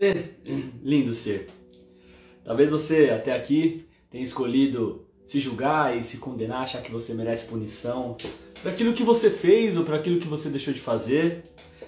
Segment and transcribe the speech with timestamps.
[0.82, 1.48] Lindo ser.
[2.44, 7.46] Talvez você até aqui tenha escolhido se julgar e se condenar, achar que você merece
[7.46, 8.16] punição
[8.60, 11.44] por aquilo que você fez ou por aquilo que você deixou de fazer,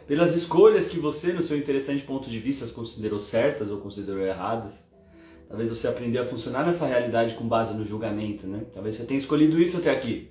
[0.06, 4.84] pelas escolhas que você, no seu interessante ponto de vista, considerou certas ou considerou erradas.
[5.48, 8.64] Talvez você aprendeu a funcionar nessa realidade com base no julgamento, né?
[8.72, 10.30] Talvez você tenha escolhido isso até aqui.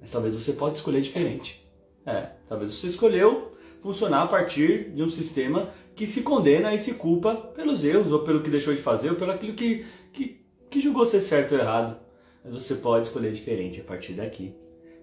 [0.00, 1.68] Mas talvez você pode escolher diferente.
[2.06, 3.49] É, talvez você escolheu
[3.82, 8.20] funcionar a partir de um sistema que se condena e se culpa pelos erros, ou
[8.20, 11.60] pelo que deixou de fazer, ou pelo aquilo que, que, que julgou ser certo ou
[11.60, 11.98] errado.
[12.44, 14.54] Mas você pode escolher diferente a partir daqui.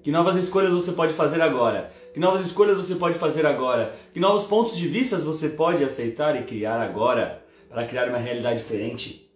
[0.01, 1.91] Que novas escolhas você pode fazer agora?
[2.13, 3.93] Que novas escolhas você pode fazer agora?
[4.13, 8.59] Que novos pontos de vista você pode aceitar e criar agora para criar uma realidade
[8.59, 9.29] diferente?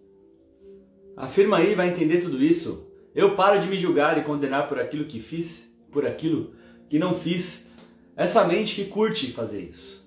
[1.18, 2.88] Afirma aí, vai entender tudo isso.
[3.14, 6.54] Eu paro de me julgar e condenar por aquilo que fiz, por aquilo
[6.90, 7.70] que não fiz.
[8.16, 10.02] Essa mente que curte fazer isso.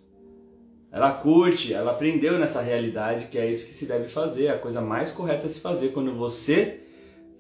[0.93, 4.81] Ela curte, ela aprendeu nessa realidade que é isso que se deve fazer, a coisa
[4.81, 6.83] mais correta a se fazer quando você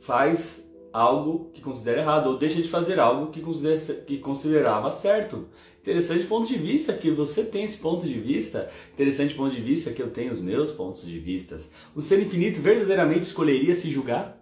[0.01, 5.49] faz algo que considera errado ou deixa de fazer algo que, considera, que considerava certo.
[5.83, 8.71] Interessante ponto de vista que você tem esse ponto de vista.
[8.93, 11.71] Interessante ponto de vista que eu tenho os meus pontos de vistas.
[11.95, 14.41] O ser infinito verdadeiramente escolheria se julgar?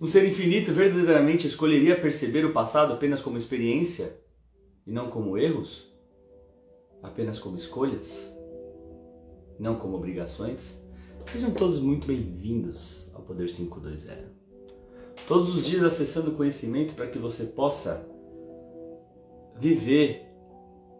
[0.00, 4.27] O ser infinito verdadeiramente escolheria perceber o passado apenas como experiência
[4.88, 5.88] e não como erros?
[7.02, 8.34] apenas como escolhas,
[9.58, 10.82] não como obrigações.
[11.26, 14.26] Sejam todos muito bem-vindos ao Poder 520.
[15.26, 18.06] Todos os dias acessando conhecimento para que você possa
[19.56, 20.26] viver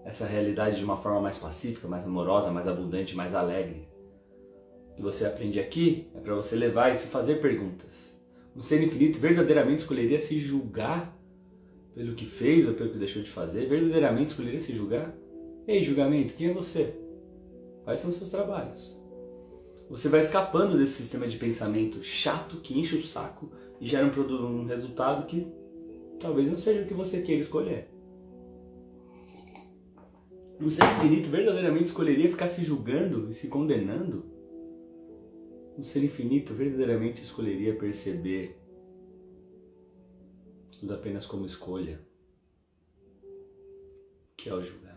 [0.05, 3.89] essa realidade de uma forma mais pacífica, mais amorosa, mais abundante, mais alegre.
[4.93, 8.09] O que você aprende aqui é para você levar e se fazer perguntas.
[8.55, 11.17] Um ser infinito verdadeiramente escolheria se julgar
[11.99, 13.69] pelo que fez ou pelo que deixou de fazer?
[13.69, 15.13] Verdadeiramente escolheria se julgar?
[15.67, 16.95] Ei, julgamento, quem é você?
[17.83, 18.97] Quais são os seus trabalhos?
[19.91, 24.61] Você vai escapando desse sistema de pensamento chato que enche o saco e gera um,
[24.61, 25.45] um resultado que
[26.21, 27.89] talvez não seja o que você queira escolher.
[30.63, 34.25] Um ser infinito verdadeiramente escolheria ficar se julgando e se condenando?
[35.77, 38.57] Um ser infinito verdadeiramente escolheria perceber
[40.79, 42.01] tudo apenas como escolha,
[44.37, 44.89] que é o julgamento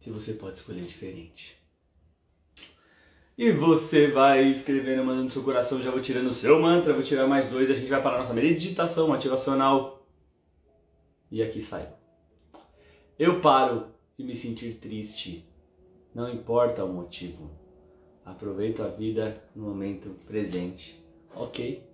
[0.00, 1.56] se você pode escolher diferente.
[3.36, 7.26] E você vai escrevendo, mandando seu coração, já vou tirando o seu mantra, vou tirar
[7.26, 10.06] mais dois, a gente vai para a nossa meditação motivacional.
[11.30, 11.88] E aqui sai.
[13.18, 13.86] Eu paro
[14.18, 15.46] de me sentir triste,
[16.14, 17.50] não importa o motivo.
[18.24, 21.02] Aproveito a vida no momento presente.
[21.34, 21.89] Ok.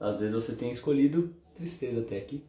[0.00, 2.44] Vezes você tem escolhido tristeza até aqui.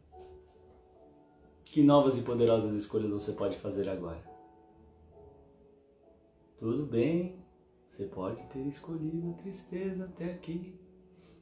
[1.65, 4.23] Que novas e poderosas escolhas você pode fazer agora?
[6.57, 7.43] Tudo bem,
[7.87, 10.79] você pode ter escolhido a tristeza até aqui.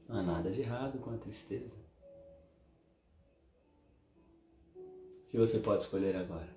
[0.07, 1.75] Não há nada de errado com a tristeza.
[4.75, 6.56] O que você pode escolher agora?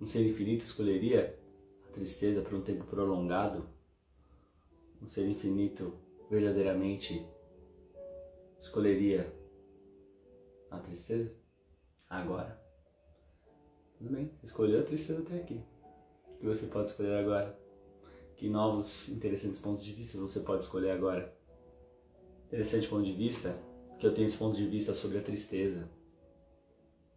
[0.00, 1.38] Um ser infinito escolheria
[1.86, 3.68] a tristeza por um tempo prolongado?
[5.02, 5.94] Um ser infinito
[6.30, 7.26] verdadeiramente
[8.62, 9.30] escolheria
[10.70, 11.30] a tristeza?
[12.08, 12.60] Agora.
[13.98, 15.62] Tudo bem, você escolheu a tristeza até aqui
[16.42, 17.56] que você pode escolher agora?
[18.36, 21.32] Que novos interessantes pontos de vista você pode escolher agora?
[22.46, 23.56] Interessante ponto de vista
[23.96, 25.88] que eu tenho esse ponto de vista sobre a tristeza.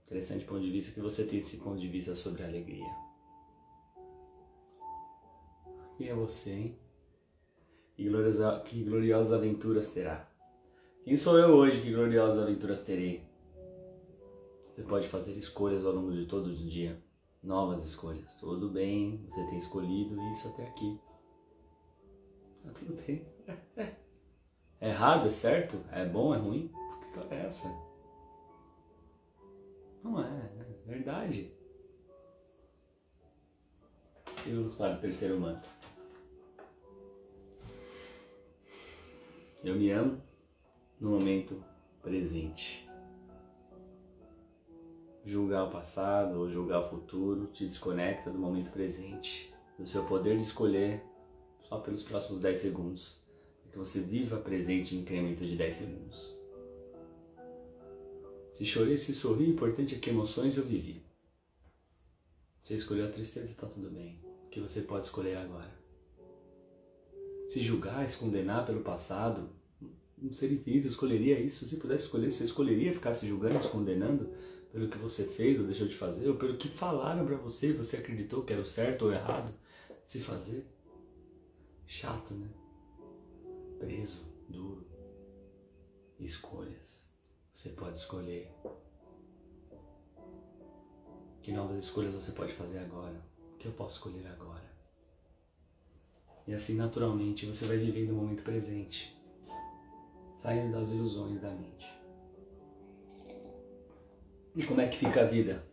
[0.05, 2.85] Interessante ponto de vista que você tem esse ponto de vista sobre a alegria.
[5.97, 6.79] Quem é você, hein?
[7.95, 10.29] Que, gloriosa, que gloriosas aventuras terá?
[11.05, 11.83] Quem sou eu hoje?
[11.83, 13.23] Que gloriosas aventuras terei?
[14.73, 16.99] Você pode fazer escolhas ao longo de todo o dia
[17.43, 18.33] novas escolhas.
[18.39, 20.99] Tudo bem, você tem escolhido isso até aqui.
[22.63, 23.23] Tá tudo bem.
[24.81, 25.79] É errado, é certo?
[25.91, 26.73] É bom, é ruim?
[26.99, 27.67] Que história é essa?
[30.03, 31.53] Não é, é verdade.
[34.47, 35.69] Vamos para o terceiro manto.
[39.63, 40.19] Eu me amo
[40.99, 41.63] no momento
[42.01, 42.85] presente
[45.25, 50.37] julgar o passado ou julgar o futuro te desconecta do momento presente, do seu poder
[50.37, 51.03] de escolher
[51.63, 53.25] só pelos próximos 10 segundos,
[53.63, 56.35] para que você viva presente em incremento de 10 segundos.
[58.51, 61.03] Se chorei, se sorri, o importante é que emoções eu vivi.
[62.59, 64.21] Você escolheu a tristeza, está tudo bem.
[64.45, 65.73] O que você pode escolher agora?
[67.49, 69.49] Se julgar, se condenar pelo passado,
[70.21, 71.65] um ser infinito escolheria isso.
[71.65, 74.29] Se pudesse escolher, você escolheria ficar se julgando, se condenando
[74.71, 77.73] pelo que você fez ou deixou de fazer, ou pelo que falaram para você e
[77.73, 79.53] você acreditou que era o certo ou errado
[80.03, 80.65] se fazer.
[81.87, 82.49] Chato, né?
[83.79, 84.85] Preso, duro.
[86.19, 87.03] Escolhas.
[87.53, 88.51] Você pode escolher.
[91.41, 93.23] Que novas escolhas você pode fazer agora?
[93.53, 94.65] O que eu posso escolher agora?
[96.47, 99.14] E assim, naturalmente, você vai vivendo o momento presente,
[100.45, 101.91] saindo das ilusões da mente.
[104.55, 105.65] E como é que fica a vida?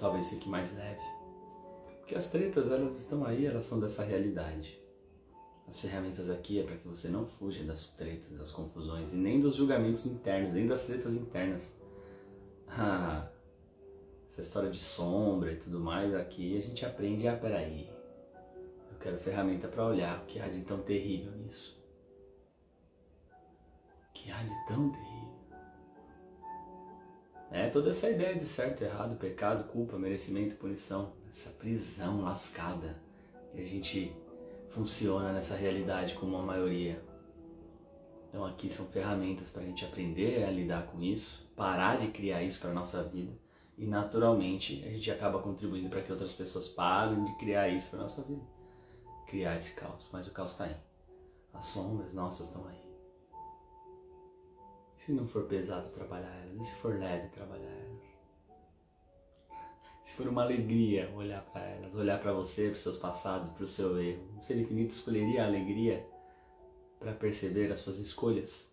[0.00, 1.00] Talvez fique mais leve.
[2.00, 4.76] Porque as tretas, elas estão aí, elas são dessa realidade.
[5.68, 9.38] As ferramentas aqui é para que você não fuja das tretas, das confusões e nem
[9.38, 11.72] dos julgamentos internos, nem das tretas internas.
[12.66, 13.30] Ah,
[14.28, 17.88] essa história de sombra e tudo mais aqui, a gente aprende, ah, peraí,
[18.90, 21.79] eu quero ferramenta para olhar o que há de tão terrível nisso.
[24.20, 25.30] Que há de tão terrível?
[27.50, 33.00] É toda essa ideia de certo, errado, pecado, culpa, merecimento, punição, essa prisão lascada
[33.50, 34.14] que a gente
[34.68, 37.02] funciona nessa realidade como a maioria.
[38.28, 42.42] Então aqui são ferramentas para a gente aprender a lidar com isso, parar de criar
[42.42, 43.32] isso para nossa vida
[43.78, 48.00] e naturalmente a gente acaba contribuindo para que outras pessoas parem de criar isso para
[48.00, 48.42] nossa vida,
[49.26, 50.10] criar esse caos.
[50.12, 50.76] Mas o caos está aí,
[51.54, 52.89] as sombras nossas estão aí.
[55.00, 58.04] Se não for pesado trabalhar elas, e se for leve trabalhar elas?
[60.04, 63.64] Se for uma alegria olhar para elas, olhar para você, para os seus passados, para
[63.64, 66.06] o seu erro, o ser infinito escolheria a alegria
[66.98, 68.70] para perceber as suas escolhas?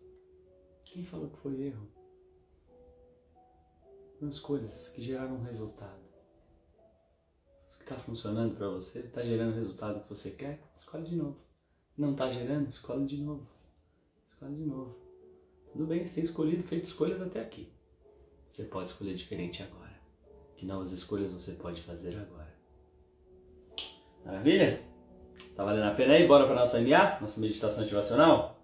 [0.83, 1.87] Quem falou que foi erro?
[4.19, 6.03] São escolhas que geraram um resultado.
[7.73, 11.15] O que está funcionando para você, está gerando o resultado que você quer, escolhe de
[11.15, 11.37] novo.
[11.97, 13.47] Não está gerando, escolhe de novo.
[14.27, 15.06] Escolhe de novo.
[15.77, 17.71] Tudo bem, você tem escolhido, feito escolhas até aqui.
[18.47, 19.95] Você pode escolher diferente agora.
[20.55, 22.51] Que novas escolhas você pode fazer agora?
[24.25, 24.81] Maravilha?
[25.55, 26.27] Tá valendo a pena aí?
[26.27, 27.19] Bora para nossa MA?
[27.21, 28.59] Nossa meditação motivacional?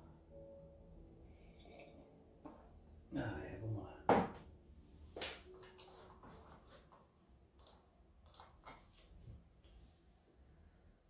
[3.15, 4.29] Ah, é, vamos lá.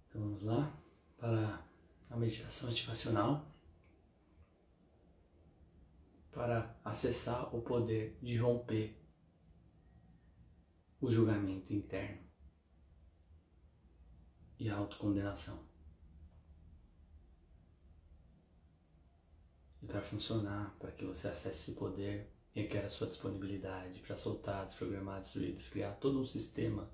[0.10, 0.70] Então vamos lá
[1.18, 1.64] para
[2.10, 3.53] a meditação motivacional
[6.44, 9.02] para acessar o poder de romper
[11.00, 12.22] o julgamento interno
[14.60, 15.66] e a autocondenação.
[19.82, 24.66] E para funcionar, para que você acesse esse poder, requer a sua disponibilidade para soltar,
[24.66, 26.92] desprogramar, destruir, criar todo um sistema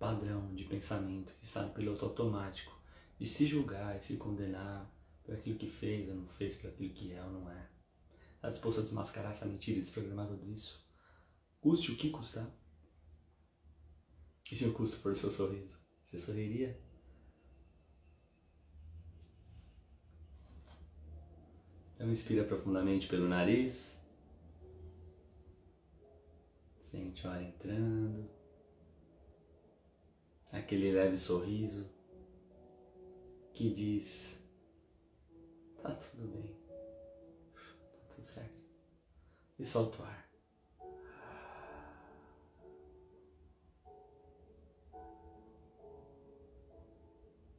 [0.00, 2.76] padrão de pensamento que está no piloto automático
[3.20, 4.92] de se julgar e se condenar
[5.22, 7.73] por aquilo que fez ou não fez, por aquilo que é ou não é.
[8.44, 10.86] Está disposto a desmascarar essa mentira e desprogramar tudo isso?
[11.62, 12.46] Custe o que custar.
[14.52, 15.82] E se o custo for o seu sorriso?
[16.04, 16.78] Você sorriria?
[21.94, 23.98] Então inspira profundamente pelo nariz.
[26.78, 28.28] Sente o ar entrando.
[30.52, 31.90] Aquele leve sorriso
[33.54, 34.38] que diz:
[35.82, 36.63] Tá tudo bem
[38.24, 38.64] certo.
[39.58, 40.24] E solta o ar.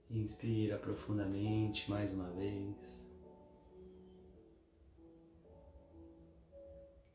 [0.09, 3.03] Inspira profundamente mais uma vez.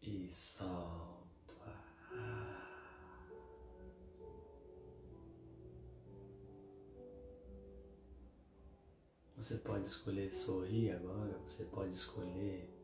[0.03, 1.21] E solta.
[9.37, 12.80] Você pode escolher sorrir agora, você pode escolher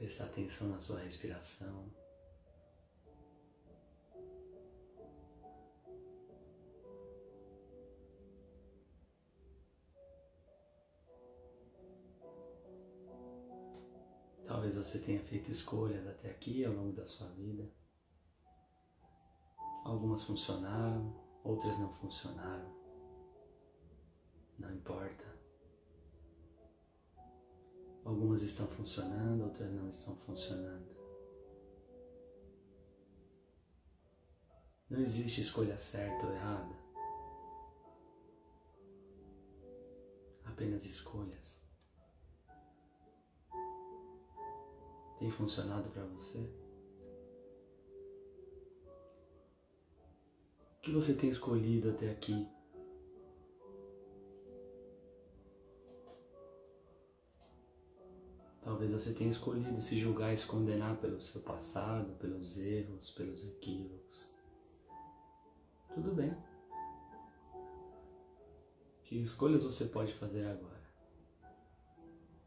[0.00, 1.92] prestar atenção na sua respiração.
[14.46, 17.70] Talvez você tenha feito escolhas até aqui ao longo da sua vida.
[19.84, 21.14] Algumas funcionaram,
[21.44, 22.74] outras não funcionaram.
[24.58, 25.39] Não importa.
[28.20, 30.86] Algumas estão funcionando, outras não estão funcionando.
[34.90, 36.76] Não existe escolha certa ou errada.
[40.44, 41.64] Apenas escolhas.
[45.18, 46.40] Tem funcionado para você?
[50.76, 52.46] O que você tem escolhido até aqui
[58.80, 63.44] Talvez você tenha escolhido se julgar e se condenar pelo seu passado, pelos erros, pelos
[63.44, 64.24] equívocos.
[65.92, 66.34] Tudo bem.
[69.02, 70.80] Que escolhas você pode fazer agora?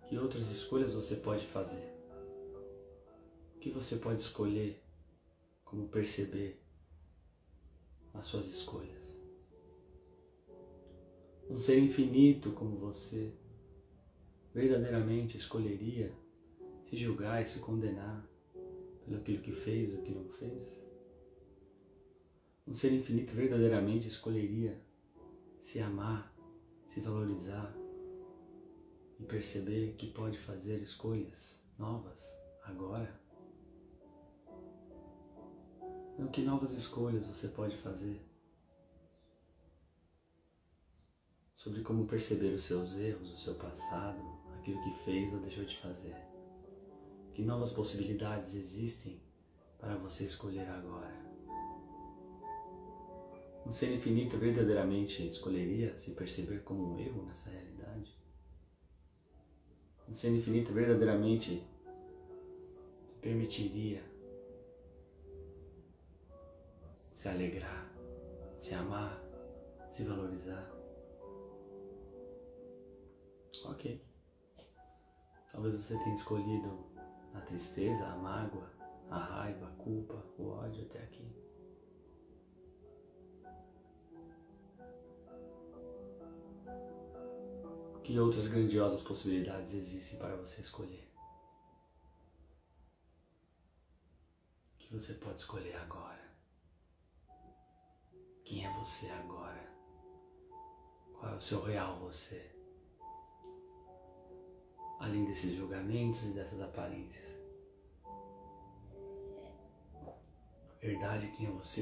[0.08, 1.88] Que outras escolhas você pode fazer?
[3.56, 4.84] O que você pode escolher
[5.64, 6.60] como perceber
[8.12, 9.22] as suas escolhas?
[11.48, 13.32] Um ser infinito como você
[14.52, 16.23] verdadeiramente escolheria
[16.94, 18.24] se julgar e se condenar
[19.04, 20.88] pelo aquilo que fez ou que não fez?
[22.68, 24.80] Um ser infinito verdadeiramente escolheria
[25.60, 26.32] se amar,
[26.86, 27.76] se valorizar
[29.20, 32.24] e perceber que pode fazer escolhas novas
[32.64, 33.20] agora?
[36.14, 38.22] Então, que novas escolhas você pode fazer
[41.56, 44.22] sobre como perceber os seus erros, o seu passado,
[44.60, 46.33] aquilo que fez ou deixou de fazer.
[47.34, 49.20] Que novas possibilidades existem
[49.80, 51.24] para você escolher agora?
[53.66, 58.16] Um ser infinito verdadeiramente escolheria se perceber como erro nessa realidade?
[60.08, 61.66] Um ser infinito verdadeiramente
[63.06, 64.04] se permitiria
[67.14, 67.90] se alegrar,
[68.58, 69.24] se amar,
[69.92, 70.70] se valorizar?
[73.66, 74.04] Ok.
[75.52, 76.93] Talvez você tenha escolhido
[77.34, 78.70] a tristeza, a mágoa,
[79.10, 81.44] a raiva, a culpa, o ódio até aqui.
[88.04, 91.10] Que outras grandiosas possibilidades existem para você escolher?
[94.78, 96.22] Que você pode escolher agora?
[98.44, 99.72] Quem é você agora?
[101.14, 102.54] Qual é o seu real você?
[105.04, 107.26] Além desses julgamentos e dessas aparências.
[110.82, 111.82] Verdade, quem é você?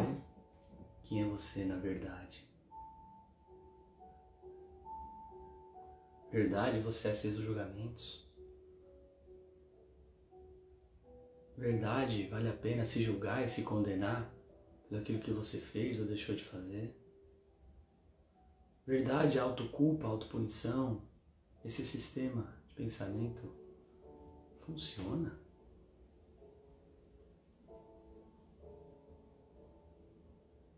[1.04, 2.50] Quem é você na verdade?
[6.32, 8.32] Verdade, você é seus julgamentos?
[11.56, 14.34] Verdade, vale a pena se julgar e se condenar
[14.90, 16.98] pelo aquilo que você fez ou deixou de fazer?
[18.84, 21.04] Verdade, autoculpa, autopunição,
[21.64, 23.54] esse sistema pensamento
[24.66, 25.40] funciona.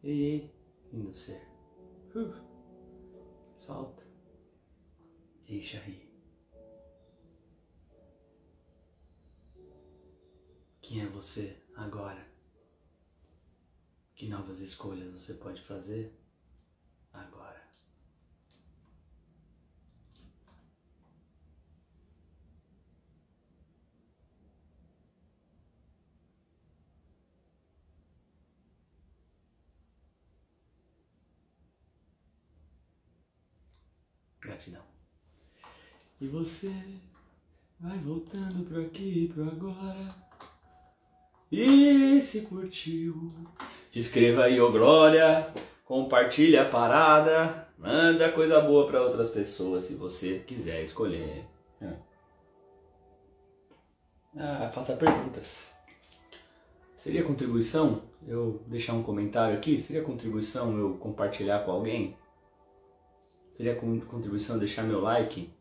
[0.03, 0.55] Ei, ei,
[0.91, 1.41] lindo ser.
[2.13, 2.33] Uh,
[3.55, 4.03] solta.
[5.45, 6.11] Deixa ir.
[10.81, 12.27] Quem é você agora?
[14.15, 16.13] Que novas escolhas você pode fazer
[17.13, 17.63] agora?
[34.43, 34.85] Gratidão.
[36.23, 36.73] E você
[37.77, 40.15] vai voltando pro aqui e pro agora.
[41.51, 43.29] E se curtiu,
[43.93, 45.53] escreva aí, ô glória,
[45.83, 51.45] compartilha a parada, manda coisa boa para outras pessoas se você quiser escolher.
[51.81, 51.93] É.
[54.37, 55.75] Ah, faça perguntas.
[56.99, 59.77] Seria contribuição eu deixar um comentário aqui?
[59.77, 62.15] Seria contribuição eu compartilhar com alguém?
[63.51, 65.51] Seria contribuição deixar meu like?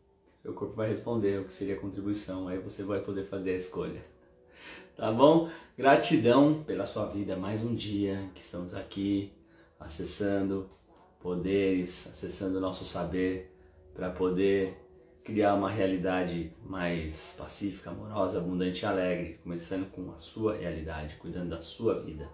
[0.43, 4.01] Seu corpo vai responder o que seria contribuição, aí você vai poder fazer a escolha.
[4.93, 5.49] Tá bom?
[5.77, 9.31] Gratidão pela sua vida, mais um dia que estamos aqui
[9.79, 10.69] acessando
[11.21, 13.55] poderes, acessando o nosso saber
[13.93, 14.77] para poder
[15.23, 21.51] criar uma realidade mais pacífica, amorosa, abundante e alegre, começando com a sua realidade, cuidando
[21.51, 22.29] da sua vida.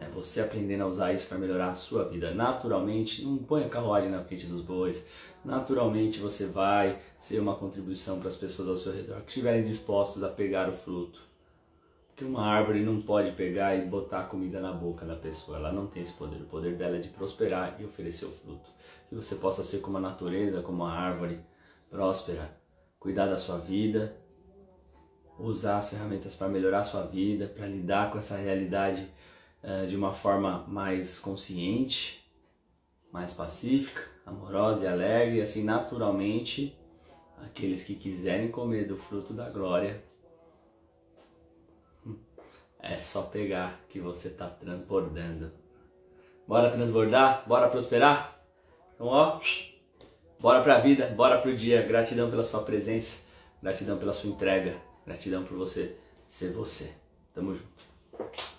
[0.00, 2.32] É você aprendendo a usar isso para melhorar a sua vida.
[2.32, 5.04] Naturalmente, não põe a carruagem na frente dos bois.
[5.44, 10.22] Naturalmente você vai ser uma contribuição para as pessoas ao seu redor que estiverem dispostos
[10.22, 11.20] a pegar o fruto.
[12.08, 15.58] Porque uma árvore não pode pegar e botar comida na boca da pessoa.
[15.58, 16.40] Ela não tem esse poder.
[16.40, 18.70] O poder dela é de prosperar e oferecer o fruto.
[19.08, 21.40] Que você possa ser como a natureza, como a árvore
[21.90, 22.50] próspera,
[22.98, 24.16] cuidar da sua vida,
[25.38, 29.08] usar as ferramentas para melhorar a sua vida, para lidar com essa realidade
[29.62, 32.24] uh, de uma forma mais consciente,
[33.12, 36.76] mais pacífica, amorosa e alegre, e assim naturalmente
[37.38, 40.02] aqueles que quiserem comer do fruto da glória
[42.82, 45.52] é só pegar que você está transbordando.
[46.46, 47.46] Bora transbordar?
[47.46, 48.40] Bora prosperar?
[48.94, 49.40] Então, ó,
[50.38, 51.82] bora pra vida, bora pro dia.
[51.82, 53.22] Gratidão pela sua presença,
[53.62, 54.74] gratidão pela sua entrega,
[55.06, 56.94] Gratidão por você ser você.
[57.34, 58.49] Tamo junto.